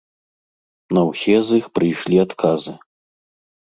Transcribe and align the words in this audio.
На 0.97 1.03
ўсе 1.09 1.35
з 1.49 1.61
іх 1.63 1.69
прыйшлі 1.77 2.15
адказы. 2.25 2.73